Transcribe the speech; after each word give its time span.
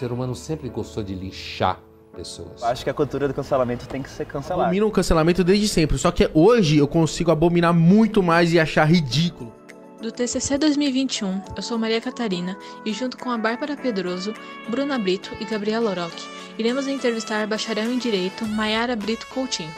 ser 0.00 0.12
humano 0.12 0.34
sempre 0.34 0.70
gostou 0.70 1.02
de 1.02 1.14
lixar 1.14 1.78
pessoas. 2.16 2.62
Acho 2.62 2.82
que 2.82 2.88
a 2.88 2.94
cultura 2.94 3.28
do 3.28 3.34
cancelamento 3.34 3.86
tem 3.86 4.02
que 4.02 4.08
ser 4.08 4.24
cancelada. 4.24 4.64
Abomino 4.64 4.86
o 4.86 4.90
cancelamento 4.90 5.44
desde 5.44 5.68
sempre, 5.68 5.98
só 5.98 6.10
que 6.10 6.30
hoje 6.32 6.78
eu 6.78 6.88
consigo 6.88 7.30
abominar 7.30 7.74
muito 7.74 8.22
mais 8.22 8.50
e 8.52 8.58
achar 8.58 8.86
ridículo. 8.86 9.54
Do 10.00 10.10
TCC 10.10 10.56
2021, 10.56 11.42
eu 11.54 11.62
sou 11.62 11.78
Maria 11.78 12.00
Catarina 12.00 12.56
e 12.86 12.92
junto 12.94 13.18
com 13.18 13.30
a 13.30 13.36
Bárbara 13.36 13.76
Pedroso, 13.76 14.32
Bruna 14.70 14.98
Brito 14.98 15.30
e 15.38 15.44
Gabriela 15.44 15.90
Orochi, 15.90 16.26
iremos 16.58 16.86
entrevistar 16.86 17.42
a 17.42 17.46
bacharel 17.46 17.92
em 17.92 17.98
Direito 17.98 18.46
Maiara 18.46 18.96
Brito 18.96 19.26
Coutinho. 19.26 19.70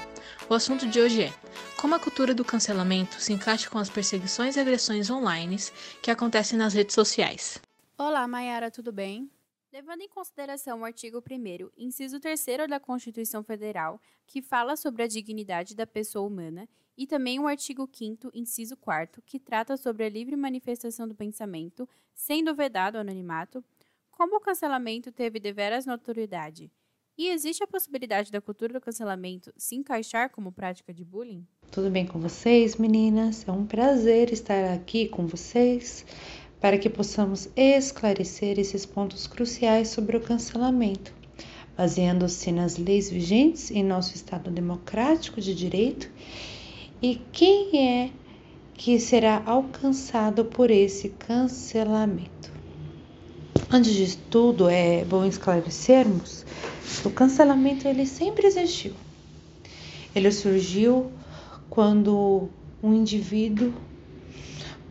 O 0.48 0.54
assunto 0.54 0.86
de 0.86 1.00
hoje 1.00 1.23
é 1.25 1.32
como 1.77 1.96
a 1.96 1.98
cultura 1.98 2.32
do 2.32 2.45
cancelamento 2.45 3.20
se 3.20 3.32
encaixa 3.32 3.68
com 3.68 3.79
as 3.79 3.91
perseguições 3.91 4.54
e 4.54 4.61
agressões 4.61 5.11
online 5.11 5.57
que 6.00 6.12
acontecem 6.12 6.57
nas 6.57 6.75
redes 6.75 6.95
sociais. 6.95 7.61
Olá, 7.98 8.29
Maiara, 8.29 8.70
tudo 8.70 8.93
bem? 8.93 9.29
Levando 9.73 10.02
em 10.02 10.09
consideração 10.09 10.80
o 10.80 10.84
artigo 10.84 11.18
1, 11.18 11.70
inciso 11.79 12.20
3 12.20 12.45
da 12.69 12.78
Constituição 12.78 13.42
Federal, 13.42 13.98
que 14.27 14.42
fala 14.42 14.77
sobre 14.77 15.02
a 15.02 15.06
dignidade 15.06 15.74
da 15.74 15.87
pessoa 15.87 16.27
humana, 16.27 16.69
e 16.95 17.06
também 17.06 17.41
o 17.41 17.47
artigo 17.47 17.88
5, 17.91 18.30
inciso 18.34 18.77
4, 18.77 19.23
que 19.23 19.41
trata 19.41 19.78
sobre 19.78 20.05
a 20.05 20.11
livre 20.11 20.37
manifestação 20.37 21.09
do 21.09 21.14
pensamento, 21.14 21.88
sendo 22.12 22.55
vedado 22.55 22.97
o 22.97 22.98
anonimato, 22.98 23.64
como 24.11 24.37
o 24.37 24.41
cancelamento 24.41 25.11
teve 25.11 25.41
deveras 25.41 25.86
notoriedade? 25.86 26.70
E 27.16 27.28
existe 27.28 27.64
a 27.64 27.66
possibilidade 27.66 28.30
da 28.30 28.42
cultura 28.42 28.75
do 28.75 28.80
cancelamento 28.80 29.52
se 29.56 29.75
encaixar 29.75 30.30
como 30.30 30.52
prática 30.52 30.92
de 30.92 31.05
bullying? 31.05 31.47
Tudo 31.70 31.91
bem 31.91 32.06
com 32.06 32.19
vocês, 32.19 32.77
meninas? 32.77 33.48
É 33.48 33.52
um 33.52 33.66
prazer 33.66 34.33
estar 34.33 34.75
aqui 34.75 35.09
com 35.09 35.27
vocês 35.27 36.05
para 36.62 36.79
que 36.79 36.89
possamos 36.89 37.48
esclarecer 37.57 38.57
esses 38.57 38.87
pontos 38.87 39.27
cruciais 39.27 39.89
sobre 39.89 40.16
o 40.16 40.20
cancelamento, 40.20 41.12
baseando-se 41.77 42.53
nas 42.53 42.79
leis 42.79 43.11
vigentes 43.11 43.73
em 43.73 43.83
nosso 43.83 44.14
Estado 44.14 44.48
democrático 44.48 45.41
de 45.41 45.56
direito 45.56 46.09
e 47.03 47.20
quem 47.33 47.89
é 47.89 48.11
que 48.75 49.01
será 49.01 49.42
alcançado 49.45 50.45
por 50.45 50.70
esse 50.70 51.09
cancelamento. 51.09 52.53
Antes 53.69 53.92
de 53.92 54.17
tudo, 54.17 54.69
é 54.69 55.05
bom 55.05 55.25
esclarecermos 55.25 56.47
que 57.01 57.08
o 57.08 57.11
cancelamento 57.11 57.89
ele 57.89 58.06
sempre 58.06 58.47
existiu. 58.47 58.92
Ele 60.14 60.31
surgiu 60.31 61.11
quando 61.69 62.48
um 62.81 62.95
indivíduo, 62.95 63.73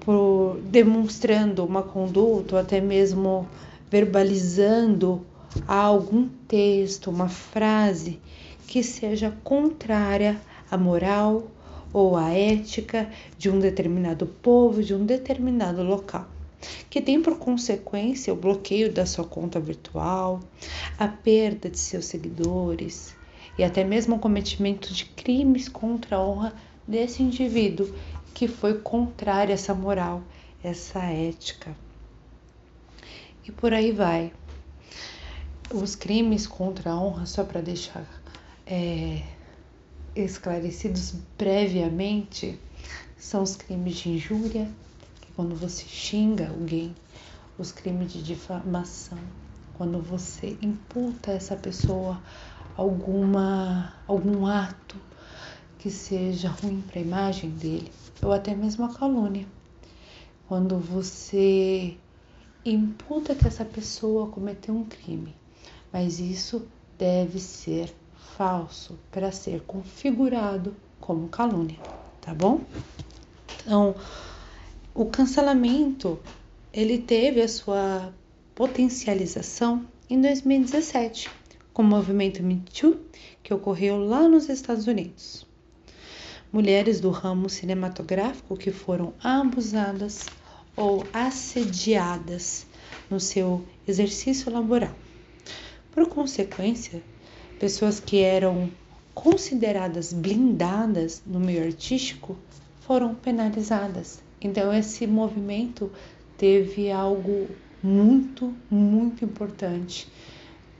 por 0.01 0.59
demonstrando 0.65 1.63
uma 1.63 1.83
conduta, 1.83 2.55
ou 2.55 2.61
até 2.61 2.81
mesmo 2.81 3.47
verbalizando 3.89 5.25
algum 5.67 6.27
texto, 6.47 7.09
uma 7.09 7.29
frase 7.29 8.19
que 8.67 8.83
seja 8.83 9.35
contrária 9.43 10.39
à 10.69 10.77
moral 10.77 11.43
ou 11.93 12.15
a 12.15 12.29
ética 12.31 13.09
de 13.37 13.49
um 13.49 13.59
determinado 13.59 14.25
povo, 14.25 14.81
de 14.81 14.93
um 14.93 15.05
determinado 15.05 15.83
local, 15.83 16.25
que 16.89 17.01
tem 17.01 17.21
por 17.21 17.37
consequência 17.37 18.33
o 18.33 18.37
bloqueio 18.37 18.91
da 18.91 19.05
sua 19.05 19.25
conta 19.25 19.59
virtual, 19.59 20.39
a 20.97 21.07
perda 21.07 21.69
de 21.69 21.77
seus 21.77 22.05
seguidores 22.05 23.13
e 23.57 23.63
até 23.63 23.83
mesmo 23.83 24.15
o 24.15 24.19
cometimento 24.19 24.93
de 24.93 25.05
crimes 25.05 25.67
contra 25.67 26.15
a 26.15 26.25
honra 26.25 26.53
desse 26.87 27.21
indivíduo 27.21 27.93
que 28.33 28.47
foi 28.47 28.79
contrário 28.79 29.51
a 29.51 29.55
essa 29.55 29.73
moral, 29.73 30.23
essa 30.63 30.99
ética. 30.99 31.75
E 33.47 33.51
por 33.51 33.73
aí 33.73 33.91
vai. 33.91 34.31
Os 35.73 35.95
crimes 35.95 36.45
contra 36.47 36.91
a 36.91 36.99
honra, 36.99 37.25
só 37.25 37.43
para 37.43 37.61
deixar 37.61 38.05
é, 38.65 39.23
esclarecidos 40.15 41.13
previamente 41.37 42.59
são 43.17 43.43
os 43.43 43.55
crimes 43.55 43.95
de 43.97 44.09
injúria, 44.09 44.69
que 45.21 45.31
quando 45.33 45.55
você 45.55 45.83
xinga 45.85 46.49
alguém, 46.49 46.95
os 47.57 47.71
crimes 47.71 48.11
de 48.11 48.23
difamação, 48.23 49.19
quando 49.75 50.01
você 50.01 50.57
imputa 50.61 51.31
a 51.31 51.35
essa 51.35 51.55
pessoa 51.55 52.21
alguma 52.75 53.93
algum 54.07 54.45
ato 54.45 54.95
que 55.77 55.89
seja 55.89 56.49
ruim 56.49 56.81
para 56.81 56.99
a 56.99 57.03
imagem 57.03 57.49
dele, 57.51 57.91
ou 58.21 58.31
até 58.31 58.55
mesmo 58.55 58.85
a 58.85 58.93
calúnia. 58.93 59.47
Quando 60.47 60.77
você 60.77 61.97
imputa 62.65 63.33
que 63.33 63.47
essa 63.47 63.65
pessoa 63.65 64.27
cometeu 64.27 64.75
um 64.75 64.83
crime, 64.83 65.35
mas 65.91 66.19
isso 66.19 66.67
deve 66.97 67.39
ser 67.39 67.93
falso 68.37 68.97
para 69.11 69.31
ser 69.31 69.61
configurado 69.61 70.75
como 70.99 71.27
calúnia, 71.29 71.79
tá 72.19 72.33
bom? 72.33 72.61
Então, 73.61 73.95
o 74.93 75.05
cancelamento 75.05 76.19
ele 76.73 76.97
teve 76.97 77.41
a 77.41 77.47
sua 77.47 78.13
potencialização 78.53 79.85
em 80.09 80.19
2017 80.21 81.29
com 81.73 81.81
o 81.81 81.85
movimento 81.85 82.43
Me 82.43 82.61
Too, 82.73 82.99
que 83.41 83.53
ocorreu 83.53 83.97
lá 83.97 84.27
nos 84.27 84.49
Estados 84.49 84.87
Unidos. 84.87 85.45
Mulheres 86.53 86.99
do 86.99 87.09
ramo 87.11 87.49
cinematográfico 87.49 88.57
que 88.57 88.71
foram 88.71 89.13
abusadas 89.23 90.25
ou 90.75 91.05
assediadas 91.13 92.65
no 93.09 93.19
seu 93.19 93.65
exercício 93.87 94.51
laboral. 94.51 94.93
Por 95.91 96.07
consequência, 96.07 97.01
pessoas 97.57 97.99
que 98.01 98.19
eram 98.19 98.69
consideradas 99.13 100.11
blindadas 100.11 101.21
no 101.25 101.39
meio 101.39 101.63
artístico 101.63 102.37
foram 102.81 103.15
penalizadas. 103.15 104.21
Então 104.41 104.73
esse 104.73 105.07
movimento 105.07 105.91
teve 106.37 106.91
algo 106.91 107.47
muito, 107.81 108.53
muito 108.69 109.23
importante 109.23 110.07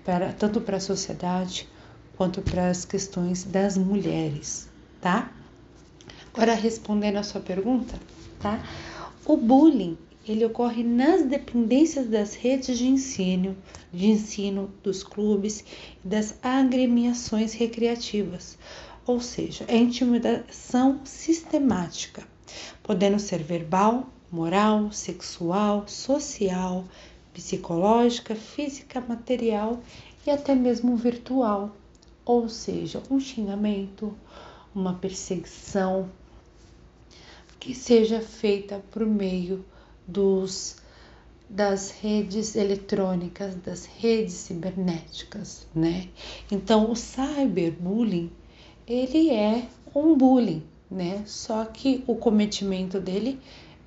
para 0.04 0.34
tanto 0.34 0.60
para 0.60 0.78
a 0.78 0.82
sociedade 0.82 1.68
quanto 2.18 2.42
para 2.42 2.70
as 2.70 2.84
questões 2.84 3.44
das 3.44 3.78
mulheres, 3.78 4.68
tá? 5.00 5.32
Agora 6.34 6.54
respondendo 6.54 7.18
a 7.18 7.24
sua 7.24 7.42
pergunta, 7.42 8.00
tá? 8.40 8.64
O 9.26 9.36
bullying 9.36 9.98
ele 10.26 10.46
ocorre 10.46 10.82
nas 10.82 11.24
dependências 11.24 12.08
das 12.08 12.36
redes 12.36 12.78
de 12.78 12.88
ensino, 12.88 13.58
de 13.92 14.08
ensino 14.08 14.72
dos 14.82 15.04
clubes 15.04 15.64
e 16.04 16.08
das 16.08 16.38
agremiações 16.42 17.54
recreativas, 17.54 18.58
ou 19.06 19.20
seja, 19.20 19.66
é 19.68 19.76
intimidação 19.76 21.02
sistemática, 21.04 22.24
podendo 22.82 23.20
ser 23.20 23.44
verbal, 23.44 24.08
moral, 24.32 24.90
sexual, 24.92 25.86
social, 25.88 26.86
psicológica, 27.34 28.36
física, 28.36 29.02
material 29.02 29.82
e 30.26 30.30
até 30.30 30.56
mesmo 30.56 30.96
virtual, 30.96 31.76
ou 32.24 32.48
seja, 32.48 33.04
um 33.10 33.20
xingamento, 33.20 34.16
uma 34.74 34.94
perseguição 34.94 36.10
que 37.62 37.76
seja 37.76 38.20
feita 38.20 38.82
por 38.92 39.06
meio 39.06 39.64
dos 40.08 40.78
das 41.48 41.92
redes 41.92 42.56
eletrônicas, 42.56 43.56
das 43.56 43.86
redes 43.86 44.34
cibernéticas, 44.34 45.68
né? 45.76 46.08
Então, 46.50 46.90
o 46.90 46.96
cyberbullying, 46.96 48.32
ele 48.88 49.30
é 49.30 49.68
um 49.94 50.18
bullying, 50.18 50.64
né? 50.90 51.24
Só 51.28 51.66
que 51.66 52.04
o 52.08 52.16
cometimento 52.16 53.00
dele 53.00 53.38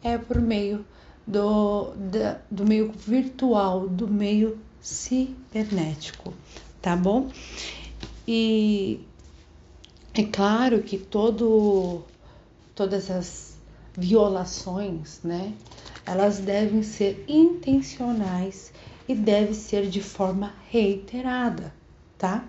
é 0.02 0.18
por 0.18 0.40
meio 0.40 0.84
do, 1.26 1.94
da, 1.96 2.38
do 2.50 2.66
meio 2.66 2.92
virtual, 2.92 3.88
do 3.88 4.06
meio 4.06 4.58
cibernético, 4.80 6.34
tá 6.82 6.94
bom? 6.94 7.30
E 8.28 9.00
é 10.12 10.22
claro 10.22 10.82
que 10.82 10.98
todo, 10.98 12.02
todas 12.74 13.10
as 13.10 13.53
violações, 13.96 15.20
né? 15.22 15.54
elas 16.06 16.38
devem 16.38 16.82
ser 16.82 17.24
intencionais 17.26 18.72
e 19.08 19.14
deve 19.14 19.54
ser 19.54 19.88
de 19.88 20.02
forma 20.02 20.52
reiterada, 20.70 21.72
tá? 22.18 22.44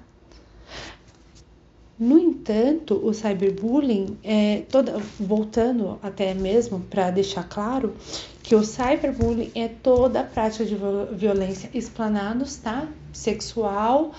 No 1.98 2.20
entanto, 2.20 3.00
o 3.02 3.14
cyberbullying 3.14 4.18
é 4.22 4.64
toda 4.70 4.98
voltando 5.18 5.98
até 6.04 6.34
mesmo 6.34 6.82
para 6.82 7.10
deixar 7.10 7.48
claro 7.48 7.96
que 8.44 8.54
o 8.54 8.64
cyberbullying 8.64 9.52
é 9.56 9.70
toda 9.70 10.20
a 10.20 10.24
prática 10.24 10.66
de 10.66 10.76
violência 11.14 11.70
explanados, 11.74 12.58
tá? 12.58 12.90
Sexual 13.14 14.12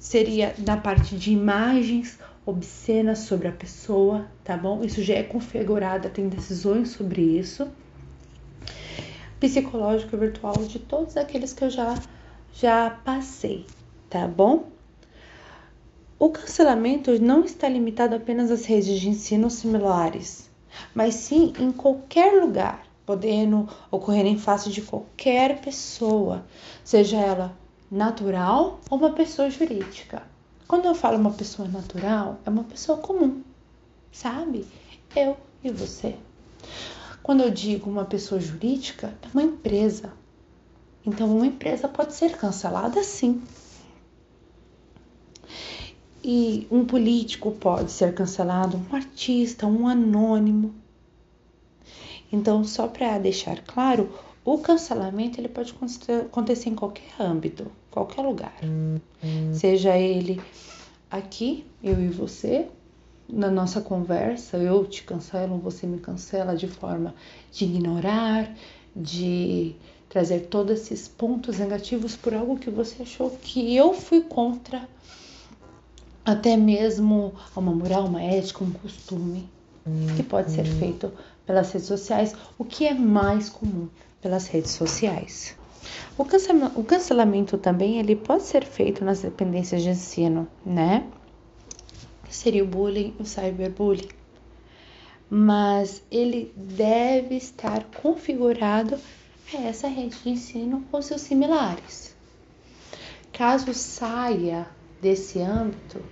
seria 0.00 0.52
da 0.58 0.76
parte 0.76 1.16
de 1.16 1.32
imagens 1.32 2.18
obscenas 2.44 3.20
sobre 3.20 3.48
a 3.48 3.52
pessoa, 3.52 4.26
tá 4.42 4.56
bom? 4.56 4.82
Isso 4.82 5.02
já 5.02 5.14
é 5.14 5.22
configurado, 5.22 6.10
tem 6.10 6.28
decisões 6.28 6.90
sobre 6.90 7.22
isso 7.22 7.70
psicológico 9.42 10.14
e 10.14 10.18
virtual 10.20 10.54
de 10.68 10.78
todos 10.78 11.16
aqueles 11.16 11.52
que 11.52 11.64
eu 11.64 11.70
já 11.70 11.94
já 12.52 12.90
passei, 13.04 13.66
tá 14.08 14.28
bom? 14.28 14.68
O 16.16 16.28
cancelamento 16.28 17.20
não 17.20 17.42
está 17.44 17.68
limitado 17.68 18.14
apenas 18.14 18.52
às 18.52 18.64
redes 18.64 19.00
de 19.00 19.08
ensino 19.08 19.50
similares, 19.50 20.48
mas 20.94 21.14
sim 21.14 21.52
em 21.58 21.72
qualquer 21.72 22.40
lugar, 22.40 22.86
podendo 23.04 23.68
ocorrer 23.90 24.26
em 24.26 24.38
face 24.38 24.70
de 24.70 24.82
qualquer 24.82 25.60
pessoa, 25.60 26.46
seja 26.84 27.16
ela 27.16 27.56
natural 27.90 28.80
ou 28.88 28.98
uma 28.98 29.10
pessoa 29.10 29.50
jurídica. 29.50 30.22
Quando 30.72 30.86
eu 30.86 30.94
falo 30.94 31.18
uma 31.18 31.32
pessoa 31.32 31.68
natural, 31.68 32.38
é 32.46 32.48
uma 32.48 32.64
pessoa 32.64 32.96
comum, 32.96 33.42
sabe? 34.10 34.66
Eu 35.14 35.36
e 35.62 35.70
você. 35.70 36.16
Quando 37.22 37.42
eu 37.42 37.50
digo 37.50 37.90
uma 37.90 38.06
pessoa 38.06 38.40
jurídica, 38.40 39.12
é 39.20 39.26
uma 39.34 39.42
empresa. 39.42 40.14
Então, 41.04 41.36
uma 41.36 41.46
empresa 41.46 41.88
pode 41.88 42.14
ser 42.14 42.38
cancelada 42.38 43.04
sim. 43.04 43.42
E 46.24 46.66
um 46.70 46.86
político 46.86 47.52
pode 47.52 47.92
ser 47.92 48.14
cancelado, 48.14 48.78
um 48.78 48.96
artista, 48.96 49.66
um 49.66 49.86
anônimo. 49.86 50.74
Então, 52.32 52.64
só 52.64 52.88
para 52.88 53.18
deixar 53.18 53.60
claro, 53.60 54.10
o 54.44 54.58
cancelamento 54.58 55.40
ele 55.40 55.48
pode 55.48 55.74
acontecer 56.26 56.68
em 56.68 56.74
qualquer 56.74 57.10
âmbito, 57.20 57.70
qualquer 57.90 58.22
lugar. 58.22 58.54
Seja 59.52 59.96
ele 59.96 60.40
aqui, 61.10 61.64
eu 61.82 62.00
e 62.00 62.08
você, 62.08 62.66
na 63.28 63.50
nossa 63.50 63.80
conversa, 63.80 64.56
eu 64.56 64.84
te 64.84 65.04
cancelo, 65.04 65.58
você 65.58 65.86
me 65.86 65.98
cancela 65.98 66.56
de 66.56 66.66
forma 66.66 67.14
de 67.52 67.64
ignorar, 67.64 68.52
de 68.94 69.76
trazer 70.08 70.40
todos 70.40 70.80
esses 70.80 71.06
pontos 71.06 71.58
negativos 71.58 72.16
por 72.16 72.34
algo 72.34 72.58
que 72.58 72.68
você 72.68 73.02
achou 73.02 73.30
que 73.30 73.74
eu 73.76 73.94
fui 73.94 74.22
contra, 74.22 74.88
até 76.24 76.56
mesmo 76.56 77.32
uma 77.56 77.72
moral, 77.72 78.06
uma 78.06 78.22
ética, 78.22 78.64
um 78.64 78.70
costume, 78.70 79.48
que 80.16 80.22
pode 80.22 80.50
ser 80.50 80.64
feito 80.64 81.12
pelas 81.46 81.72
redes 81.72 81.88
sociais, 81.88 82.34
o 82.58 82.64
que 82.64 82.86
é 82.86 82.94
mais 82.94 83.48
comum 83.48 83.88
pelas 84.22 84.46
redes 84.46 84.70
sociais. 84.70 85.54
O 86.16 86.84
cancelamento 86.84 87.58
também 87.58 87.98
ele 87.98 88.14
pode 88.14 88.44
ser 88.44 88.64
feito 88.64 89.04
nas 89.04 89.20
dependências 89.20 89.82
de 89.82 89.90
ensino, 89.90 90.48
né? 90.64 91.04
Seria 92.30 92.62
o 92.62 92.66
bullying, 92.66 93.14
o 93.18 93.24
cyberbullying. 93.24 94.08
Mas 95.28 96.02
ele 96.10 96.52
deve 96.56 97.36
estar 97.36 97.84
configurado 98.00 98.98
a 99.52 99.56
essa 99.62 99.88
rede 99.88 100.16
de 100.22 100.30
ensino 100.30 100.84
ou 100.92 101.02
seus 101.02 101.22
similares. 101.22 102.14
Caso 103.32 103.74
saia 103.74 104.66
desse 105.00 105.40
âmbito, 105.40 106.02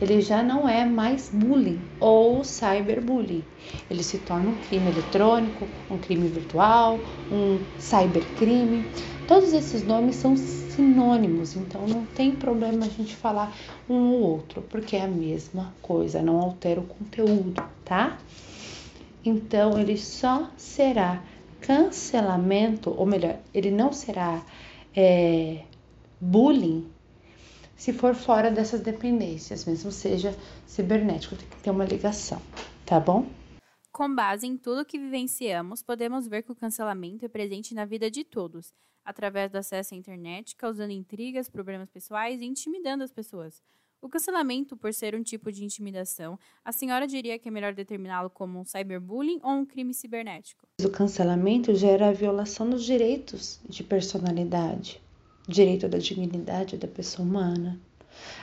ele 0.00 0.20
já 0.20 0.42
não 0.42 0.68
é 0.68 0.84
mais 0.84 1.30
bullying 1.32 1.80
ou 2.00 2.42
cyberbullying. 2.42 3.44
Ele 3.88 4.02
se 4.02 4.18
torna 4.18 4.50
um 4.50 4.54
crime 4.54 4.90
eletrônico, 4.90 5.68
um 5.90 5.98
crime 5.98 6.28
virtual, 6.28 6.98
um 7.30 7.58
cybercrime. 7.78 8.84
Todos 9.26 9.52
esses 9.52 9.84
nomes 9.84 10.16
são 10.16 10.36
sinônimos, 10.36 11.56
então 11.56 11.86
não 11.86 12.04
tem 12.06 12.32
problema 12.32 12.84
a 12.84 12.88
gente 12.88 13.14
falar 13.14 13.54
um 13.88 14.12
ou 14.12 14.20
outro, 14.20 14.62
porque 14.62 14.96
é 14.96 15.02
a 15.02 15.08
mesma 15.08 15.72
coisa, 15.80 16.20
não 16.20 16.40
altera 16.40 16.80
o 16.80 16.84
conteúdo, 16.84 17.62
tá? 17.84 18.18
Então 19.24 19.78
ele 19.78 19.96
só 19.96 20.50
será 20.56 21.22
cancelamento, 21.60 22.92
ou 22.94 23.06
melhor, 23.06 23.36
ele 23.54 23.70
não 23.70 23.92
será 23.92 24.42
é, 24.94 25.60
bullying 26.20 26.86
se 27.84 27.92
for 27.92 28.14
fora 28.14 28.50
dessas 28.50 28.80
dependências, 28.80 29.66
mesmo 29.66 29.92
seja 29.92 30.34
cibernético, 30.66 31.36
tem 31.36 31.46
que 31.46 31.56
ter 31.58 31.68
uma 31.68 31.84
ligação, 31.84 32.40
tá 32.86 32.98
bom? 32.98 33.26
Com 33.92 34.14
base 34.14 34.46
em 34.46 34.56
tudo 34.56 34.86
que 34.86 34.98
vivenciamos, 34.98 35.82
podemos 35.82 36.26
ver 36.26 36.42
que 36.42 36.50
o 36.50 36.54
cancelamento 36.54 37.26
é 37.26 37.28
presente 37.28 37.74
na 37.74 37.84
vida 37.84 38.10
de 38.10 38.24
todos, 38.24 38.72
através 39.04 39.50
do 39.50 39.58
acesso 39.58 39.92
à 39.92 39.98
internet, 39.98 40.56
causando 40.56 40.94
intrigas, 40.94 41.50
problemas 41.50 41.90
pessoais 41.90 42.40
e 42.40 42.46
intimidando 42.46 43.04
as 43.04 43.12
pessoas. 43.12 43.62
O 44.00 44.08
cancelamento, 44.08 44.78
por 44.78 44.94
ser 44.94 45.14
um 45.14 45.22
tipo 45.22 45.52
de 45.52 45.62
intimidação, 45.62 46.38
a 46.64 46.72
senhora 46.72 47.06
diria 47.06 47.38
que 47.38 47.48
é 47.48 47.50
melhor 47.50 47.74
determiná-lo 47.74 48.30
como 48.30 48.58
um 48.58 48.64
cyberbullying 48.64 49.40
ou 49.42 49.50
um 49.50 49.66
crime 49.66 49.92
cibernético? 49.92 50.66
O 50.82 50.88
cancelamento 50.88 51.74
gera 51.74 52.08
a 52.08 52.12
violação 52.12 52.70
dos 52.70 52.82
direitos 52.82 53.60
de 53.68 53.84
personalidade, 53.84 55.03
direito 55.46 55.88
da 55.88 55.98
dignidade 55.98 56.78
da 56.78 56.88
pessoa 56.88 57.26
humana, 57.28 57.78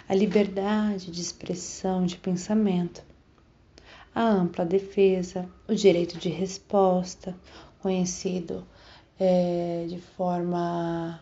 a 0.07 0.13
liberdade 0.13 1.09
de 1.09 1.19
expressão, 1.19 2.05
de 2.05 2.15
pensamento, 2.15 3.03
a 4.13 4.21
ampla 4.21 4.63
defesa, 4.63 5.49
o 5.67 5.73
direito 5.73 6.19
de 6.19 6.29
resposta, 6.29 7.35
conhecido 7.79 8.63
é, 9.19 9.87
de 9.89 9.99
forma 9.99 11.19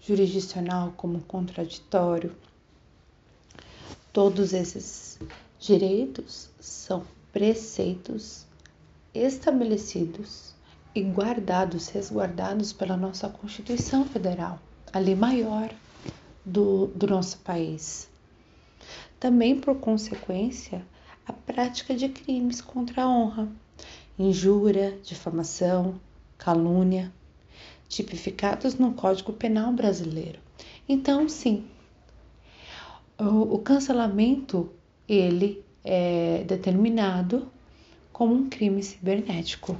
jurisdicional 0.00 0.92
como 0.96 1.20
contraditório. 1.20 2.34
Todos 4.12 4.52
esses 4.52 5.18
direitos 5.60 6.50
são 6.58 7.04
preceitos 7.32 8.44
estabelecidos 9.14 10.54
e 10.94 11.02
guardados, 11.02 11.88
resguardados 11.88 12.72
pela 12.72 12.96
nossa 12.96 13.28
Constituição 13.28 14.04
Federal 14.04 14.58
a 14.96 14.98
lei 14.98 15.14
maior 15.14 15.70
do, 16.44 16.86
do 16.88 17.06
nosso 17.06 17.38
país. 17.38 18.08
Também, 19.20 19.58
por 19.58 19.76
consequência, 19.76 20.84
a 21.26 21.32
prática 21.32 21.94
de 21.94 22.08
crimes 22.08 22.60
contra 22.60 23.02
a 23.02 23.08
honra, 23.08 23.48
injúria, 24.18 24.98
difamação, 25.02 26.00
calúnia, 26.38 27.12
tipificados 27.88 28.74
no 28.76 28.94
Código 28.94 29.32
Penal 29.32 29.72
brasileiro. 29.72 30.38
Então, 30.88 31.28
sim, 31.28 31.66
o 33.18 33.58
cancelamento 33.58 34.70
ele 35.08 35.64
é 35.84 36.42
determinado 36.44 37.50
como 38.12 38.34
um 38.34 38.48
crime 38.48 38.82
cibernético. 38.82 39.76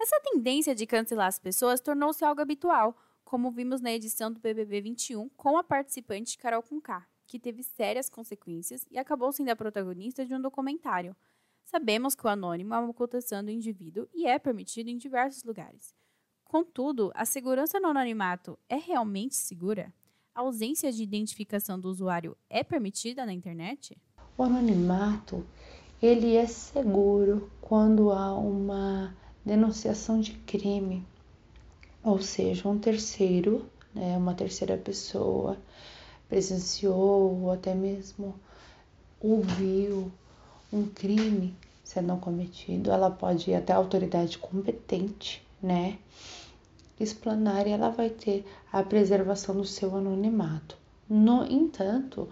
Essa 0.00 0.20
tendência 0.22 0.74
de 0.74 0.86
cancelar 0.86 1.28
as 1.28 1.38
pessoas 1.38 1.80
tornou-se 1.80 2.24
algo 2.24 2.40
habitual, 2.40 2.96
como 3.26 3.50
vimos 3.50 3.80
na 3.80 3.92
edição 3.92 4.32
do 4.32 4.38
BBB 4.38 4.80
21 4.80 5.28
com 5.30 5.58
a 5.58 5.64
participante 5.64 6.38
Carol 6.38 6.62
Conká, 6.62 7.04
que 7.26 7.40
teve 7.40 7.64
sérias 7.64 8.08
consequências 8.08 8.86
e 8.88 8.96
acabou 8.96 9.32
sendo 9.32 9.48
a 9.48 9.56
protagonista 9.56 10.24
de 10.24 10.32
um 10.32 10.40
documentário. 10.40 11.14
Sabemos 11.64 12.14
que 12.14 12.24
o 12.24 12.30
anônimo 12.30 12.72
é 12.72 12.78
uma 12.78 12.88
ocultação 12.88 13.44
do 13.44 13.50
indivíduo 13.50 14.08
e 14.14 14.28
é 14.28 14.38
permitido 14.38 14.90
em 14.90 14.96
diversos 14.96 15.42
lugares. 15.42 15.92
Contudo, 16.44 17.10
a 17.16 17.24
segurança 17.24 17.80
no 17.80 17.88
anonimato 17.88 18.56
é 18.68 18.76
realmente 18.76 19.34
segura? 19.34 19.92
A 20.32 20.42
ausência 20.42 20.92
de 20.92 21.02
identificação 21.02 21.80
do 21.80 21.88
usuário 21.88 22.36
é 22.48 22.62
permitida 22.62 23.26
na 23.26 23.32
internet? 23.32 23.98
O 24.38 24.44
anonimato 24.44 25.44
ele 26.00 26.36
é 26.36 26.46
seguro 26.46 27.50
quando 27.60 28.12
há 28.12 28.38
uma 28.38 29.16
denunciação 29.44 30.20
de 30.20 30.32
crime 30.32 31.04
ou 32.06 32.22
seja, 32.22 32.68
um 32.68 32.78
terceiro, 32.78 33.66
né, 33.92 34.16
uma 34.16 34.32
terceira 34.32 34.76
pessoa 34.76 35.56
presenciou 36.28 37.42
ou 37.42 37.50
até 37.50 37.74
mesmo 37.74 38.32
ouviu 39.20 40.12
um 40.72 40.86
crime 40.86 41.52
sendo 41.82 42.16
cometido, 42.18 42.92
ela 42.92 43.10
pode 43.10 43.50
ir 43.50 43.56
até 43.56 43.72
a 43.72 43.76
autoridade 43.76 44.38
competente, 44.38 45.44
né, 45.60 45.98
explanar 47.00 47.66
e 47.66 47.70
ela 47.70 47.90
vai 47.90 48.08
ter 48.08 48.46
a 48.72 48.84
preservação 48.84 49.56
do 49.56 49.64
seu 49.64 49.96
anonimato. 49.96 50.78
No 51.08 51.44
entanto, 51.44 52.28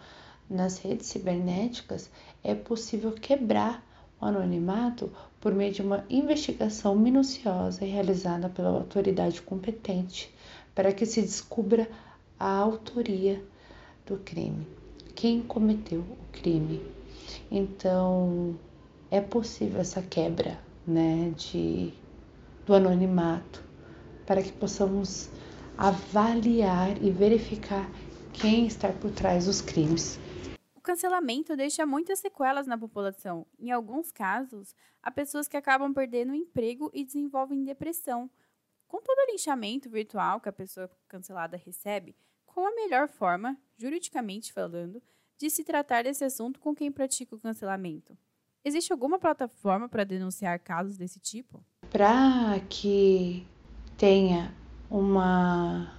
nas 0.49 0.79
redes 0.79 1.09
cibernéticas 1.09 2.09
é 2.45 2.55
possível 2.55 3.11
quebrar 3.11 3.85
o 4.21 4.25
anonimato 4.25 5.11
por 5.41 5.55
meio 5.55 5.73
de 5.73 5.83
uma 5.83 6.05
investigação 6.09 6.95
minuciosa 6.95 7.85
realizada 7.85 8.49
pela 8.49 8.71
autoridade 8.71 9.43
competente 9.43 10.35
para 10.75 10.93
que 10.93 11.07
se 11.07 11.21
descubra 11.21 11.89
a 12.39 12.49
autoria 12.49 13.43
do 14.07 14.17
crime, 14.19 14.67
quem 15.15 15.41
cometeu 15.41 16.01
o 16.01 16.33
crime. 16.33 16.83
Então, 17.51 18.57
é 19.11 19.21
possível 19.21 19.81
essa 19.81 20.03
quebra, 20.03 20.59
né, 20.87 21.33
de 21.37 21.93
do 22.67 22.75
anonimato 22.75 23.63
para 24.27 24.43
que 24.43 24.53
possamos 24.53 25.29
avaliar 25.77 27.03
e 27.03 27.11
verificar 27.11 27.91
quem 28.33 28.67
está 28.67 28.89
por 28.89 29.11
trás 29.11 29.47
dos 29.47 29.61
crimes 29.61 30.19
cancelamento 30.85 31.57
deixa 31.57 31.87
muitas 31.87 32.19
sequelas 32.19 32.67
na 32.67 32.79
população. 32.79 33.47
Em 33.59 33.73
alguns 33.73 34.13
casos, 34.13 34.75
há 35.03 35.11
pessoas 35.11 35.49
que 35.49 35.57
acabam 35.57 35.93
perdendo 35.93 36.33
o 36.33 36.37
emprego 36.37 36.91
e 36.93 37.05
desenvolvem 37.05 37.65
depressão. 37.65 38.31
Com 38.87 39.01
todo 39.01 39.19
o 39.19 39.33
linchamento 39.33 39.89
virtual 39.89 40.41
que 40.41 40.49
a 40.49 40.53
pessoa 40.53 40.89
cancelada 41.09 41.57
recebe, 41.57 42.15
qual 42.45 42.67
a 42.67 42.75
melhor 42.75 43.09
forma, 43.09 43.59
juridicamente 43.77 44.53
falando, 44.53 45.03
de 45.39 45.51
se 45.51 45.65
tratar 45.65 46.05
desse 46.05 46.23
assunto 46.23 46.61
com 46.61 46.75
quem 46.75 46.93
pratica 46.93 47.35
o 47.35 47.41
cancelamento? 47.41 48.17
Existe 48.63 48.93
alguma 48.93 49.19
plataforma 49.19 49.89
para 49.89 50.05
denunciar 50.05 50.61
casos 50.61 50.97
desse 50.97 51.19
tipo? 51.19 51.65
Para 51.91 52.61
que 52.69 53.47
tenha 53.97 54.55
uma 54.91 55.94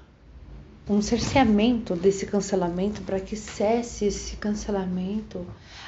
um 0.87 1.01
cerceamento 1.01 1.95
desse 1.95 2.25
cancelamento, 2.25 3.01
para 3.01 3.19
que 3.19 3.35
cesse 3.35 4.05
esse 4.05 4.35
cancelamento, 4.35 5.45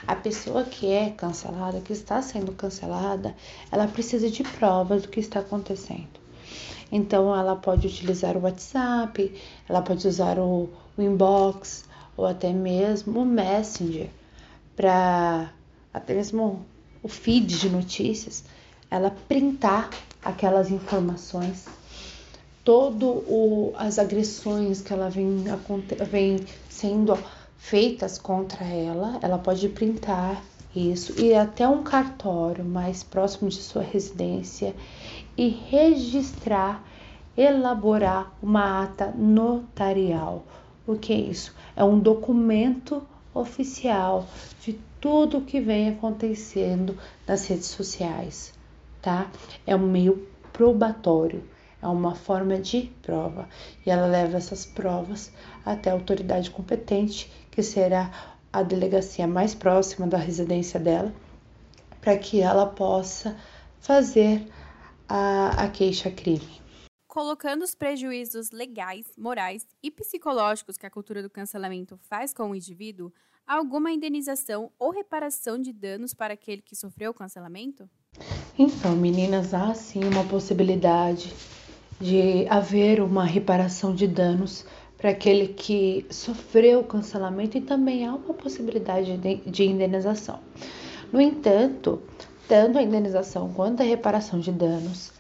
a 0.08 0.16
pessoa 0.16 0.64
que 0.64 0.92
é 0.92 1.12
cancelada, 1.12 1.80
que 1.82 1.94
está 1.94 2.22
sendo 2.22 2.52
cancelada, 2.52 3.36
ela 3.72 3.88
precisa 3.88 4.30
de 4.30 4.44
provas 4.44 5.04
do 5.04 5.10
que 5.10 5.20
está 5.20 5.40
acontecendo. 5.40 6.20
Então, 6.92 7.36
ela 7.36 7.56
pode 7.56 7.86
utilizar 7.86 8.36
o 8.36 8.42
WhatsApp, 8.42 9.34
ela 9.70 9.82
pode 9.82 10.08
usar 10.08 10.40
o, 10.40 10.70
o 10.98 11.02
inbox 11.02 11.86
ou 12.16 12.26
até 12.26 12.52
mesmo 12.52 13.22
o 13.22 13.26
Messenger 13.26 14.10
para 14.76 15.52
até 15.94 16.14
mesmo 16.14 16.66
o 17.04 17.08
feed 17.08 17.60
de 17.60 17.70
notícias, 17.70 18.44
ela 18.90 19.12
printar 19.28 19.90
aquelas 20.24 20.72
informações 20.72 21.66
todo 22.68 23.24
o, 23.30 23.74
as 23.78 23.98
agressões 23.98 24.82
que 24.82 24.92
ela 24.92 25.10
vem, 25.10 25.46
vem 26.12 26.46
sendo 26.68 27.18
feitas 27.56 28.18
contra 28.18 28.66
ela, 28.66 29.18
ela 29.22 29.38
pode 29.38 29.70
printar 29.70 30.44
isso 30.76 31.14
e 31.18 31.34
até 31.34 31.66
um 31.66 31.82
cartório 31.82 32.66
mais 32.66 33.04
próximo 33.04 33.48
de 33.48 33.62
sua 33.62 33.82
residência 33.82 34.76
e 35.38 35.48
registrar, 35.48 36.84
elaborar 37.38 38.34
uma 38.44 38.84
ata 38.84 39.14
notarial. 39.18 40.44
O 40.86 40.98
que 40.98 41.14
é 41.14 41.18
isso? 41.18 41.56
É 41.74 41.86
um 41.86 41.98
documento 41.98 43.02
oficial 43.34 44.28
de 44.60 44.78
tudo 45.00 45.40
que 45.40 45.62
vem 45.62 45.88
acontecendo 45.88 46.98
nas 47.26 47.48
redes 47.48 47.68
sociais, 47.68 48.52
tá? 49.02 49.32
É 49.66 49.74
um 49.74 49.88
meio 49.88 50.28
probatório 50.52 51.42
é 51.88 51.92
uma 51.92 52.16
forma 52.16 52.58
de 52.60 52.92
prova 53.02 53.48
e 53.86 53.90
ela 53.90 54.06
leva 54.06 54.38
essas 54.38 54.66
provas 54.66 55.32
até 55.66 55.90
a 55.90 55.94
autoridade 55.94 56.52
competente, 56.52 57.32
que 57.50 57.64
será 57.64 58.12
a 58.52 58.64
delegacia 58.64 59.28
mais 59.28 59.54
próxima 59.54 60.08
da 60.08 60.18
residência 60.18 60.80
dela, 60.80 61.14
para 62.02 62.18
que 62.18 62.42
ela 62.42 62.66
possa 62.66 63.38
fazer 63.80 64.48
a, 65.08 65.64
a 65.64 65.70
queixa-crime. 65.70 66.62
Colocando 67.08 67.64
os 67.64 67.74
prejuízos 67.74 68.52
legais, 68.52 69.08
morais 69.18 69.66
e 69.82 69.90
psicológicos 69.90 70.78
que 70.78 70.86
a 70.86 70.90
cultura 70.90 71.24
do 71.24 71.30
cancelamento 71.30 71.98
faz 71.98 72.34
com 72.34 72.52
o 72.52 72.56
indivíduo, 72.56 73.12
há 73.46 73.56
alguma 73.56 73.92
indenização 73.92 74.72
ou 74.78 74.92
reparação 74.92 75.60
de 75.60 75.74
danos 75.74 76.14
para 76.14 76.34
aquele 76.34 76.62
que 76.62 76.76
sofreu 76.76 77.12
o 77.12 77.14
cancelamento? 77.14 77.90
Então, 78.58 78.96
meninas, 78.96 79.54
há 79.54 79.74
sim 79.74 80.04
uma 80.04 80.24
possibilidade 80.26 81.34
de 82.00 82.46
haver 82.50 83.02
uma 83.02 83.26
reparação 83.26 83.94
de 83.94 84.08
danos 84.08 84.66
para 84.98 85.12
aquele 85.12 85.50
que 85.50 86.06
sofreu 86.10 86.80
o 86.80 86.84
cancelamento 86.84 87.58
e 87.58 87.62
também 87.62 88.06
há 88.06 88.14
uma 88.14 88.34
possibilidade 88.34 89.18
de, 89.18 89.64
indenização. 89.64 90.40
No 91.12 91.22
entanto, 91.22 92.02
tanto 92.48 92.78
a 92.78 92.84
indenização 92.84 93.52
quanto 93.54 93.82
a 93.82 93.86
reparação 93.86 94.40
de 94.40 94.52
danos 94.52 95.12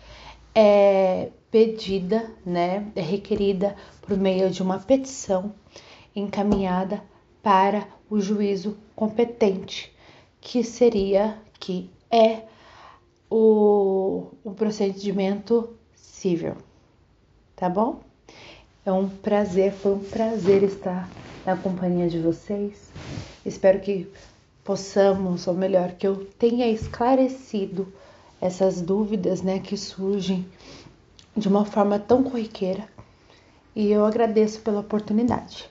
é 0.53 1.29
pedida, 1.51 2.31
né, 2.45 2.87
é 2.95 3.01
requerida 3.01 3.75
por 4.01 4.17
meio 4.17 4.49
de 4.49 4.61
uma 4.61 4.79
petição 4.79 5.53
encaminhada 6.15 7.01
para 7.41 7.87
o 8.09 8.19
juízo 8.19 8.77
competente, 8.95 9.95
que 10.41 10.63
seria, 10.63 11.37
que 11.59 11.89
é 12.09 12.43
o, 13.29 14.27
o 14.43 14.51
procedimento 14.51 15.69
civil 15.95 16.66
tá 17.57 17.67
bom? 17.67 17.99
É 18.85 18.91
um 18.91 19.09
prazer, 19.09 19.73
foi 19.73 19.93
um 19.93 19.99
prazer 19.99 20.63
estar 20.63 21.09
na 21.45 21.57
companhia 21.57 22.07
de 22.07 22.19
vocês. 22.19 22.89
Espero 23.45 23.79
que 23.81 24.07
possamos, 24.63 25.47
ou 25.47 25.53
melhor, 25.53 25.91
que 25.93 26.07
eu 26.07 26.25
tenha 26.37 26.67
esclarecido 26.67 27.91
essas 28.39 28.79
dúvidas, 28.79 29.41
né, 29.41 29.59
que 29.59 29.75
surgem 29.75 30.47
de 31.35 31.47
uma 31.47 31.65
forma 31.65 31.97
tão 31.97 32.23
corriqueira. 32.23 32.87
E 33.75 33.91
eu 33.91 34.05
agradeço 34.05 34.61
pela 34.61 34.79
oportunidade. 34.79 35.69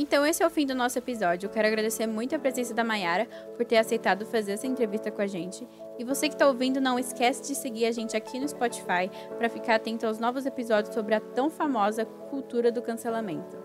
Então, 0.00 0.24
esse 0.24 0.40
é 0.40 0.46
o 0.46 0.50
fim 0.50 0.64
do 0.64 0.76
nosso 0.76 0.96
episódio. 0.96 1.48
Eu 1.48 1.50
quero 1.50 1.66
agradecer 1.66 2.06
muito 2.06 2.32
a 2.32 2.38
presença 2.38 2.72
da 2.72 2.84
Mayara 2.84 3.26
por 3.56 3.66
ter 3.66 3.78
aceitado 3.78 4.24
fazer 4.24 4.52
essa 4.52 4.64
entrevista 4.64 5.10
com 5.10 5.20
a 5.20 5.26
gente. 5.26 5.66
E 5.98 6.04
você 6.04 6.28
que 6.28 6.36
está 6.36 6.46
ouvindo, 6.46 6.80
não 6.80 7.00
esquece 7.00 7.42
de 7.42 7.56
seguir 7.56 7.84
a 7.84 7.90
gente 7.90 8.16
aqui 8.16 8.38
no 8.38 8.48
Spotify 8.48 9.10
para 9.36 9.48
ficar 9.48 9.74
atento 9.74 10.06
aos 10.06 10.20
novos 10.20 10.46
episódios 10.46 10.94
sobre 10.94 11.16
a 11.16 11.20
tão 11.20 11.50
famosa 11.50 12.04
cultura 12.04 12.70
do 12.70 12.80
cancelamento. 12.80 13.58